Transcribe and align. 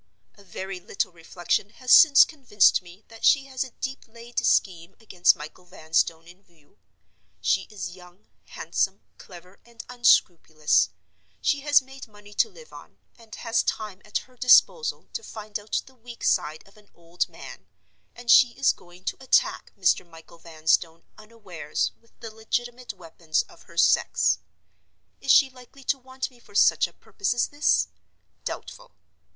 A 0.33 0.43
very 0.43 0.79
little 0.79 1.11
reflection 1.11 1.69
has 1.69 1.91
since 1.91 2.25
convinced 2.25 2.81
me 2.81 3.05
that 3.09 3.23
she 3.23 3.45
has 3.45 3.63
a 3.63 3.69
deep 3.69 4.07
laid 4.07 4.39
scheme 4.43 4.95
against 4.99 5.35
Michael 5.35 5.63
Vanstone 5.65 6.27
in 6.27 6.41
view. 6.41 6.79
She 7.39 7.67
is 7.69 7.95
young, 7.95 8.25
handsome, 8.47 9.01
clever, 9.19 9.59
and 9.63 9.83
unscrupulous; 9.89 10.89
she 11.39 11.59
has 11.59 11.83
made 11.83 12.07
money 12.07 12.33
to 12.33 12.49
live 12.49 12.73
on, 12.73 12.97
and 13.15 13.35
has 13.35 13.61
time 13.61 14.01
at 14.03 14.25
her 14.25 14.35
disposal 14.35 15.07
to 15.13 15.21
find 15.21 15.59
out 15.59 15.83
the 15.85 15.93
weak 15.93 16.23
side 16.23 16.67
of 16.67 16.77
an 16.77 16.89
old 16.95 17.29
man; 17.29 17.67
and 18.15 18.31
she 18.31 18.53
is 18.53 18.73
going 18.73 19.03
to 19.03 19.21
attack 19.23 19.71
Mr. 19.77 20.03
Michael 20.03 20.39
Vanstone 20.39 21.03
unawares 21.15 21.91
with 22.01 22.19
the 22.21 22.33
legitimate 22.33 22.91
weapons 22.91 23.43
of 23.43 23.65
her 23.69 23.77
sex. 23.77 24.39
Is 25.19 25.29
she 25.29 25.51
likely 25.51 25.83
to 25.83 25.99
want 25.99 26.31
me 26.31 26.39
for 26.39 26.55
such 26.55 26.87
a 26.87 26.93
purpose 26.93 27.35
as 27.35 27.49
this? 27.49 27.89
Doubtful. 28.45 28.95